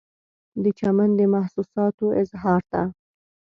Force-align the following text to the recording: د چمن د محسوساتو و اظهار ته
د 0.63 0.65
چمن 0.79 1.09
د 1.19 1.21
محسوساتو 1.33 2.03
و 2.07 2.15
اظهار 2.21 2.61
ته 2.71 2.81